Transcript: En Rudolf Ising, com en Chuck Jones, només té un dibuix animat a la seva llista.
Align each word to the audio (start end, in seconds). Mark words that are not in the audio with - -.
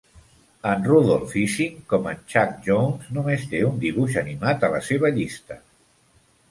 En 0.69 0.87
Rudolf 0.91 1.35
Ising, 1.41 1.75
com 1.93 2.09
en 2.13 2.23
Chuck 2.33 2.57
Jones, 2.69 3.13
només 3.19 3.47
té 3.53 3.63
un 3.69 3.79
dibuix 3.87 4.19
animat 4.27 4.69
a 4.69 4.75
la 4.79 4.83
seva 4.93 5.15
llista. 5.21 5.63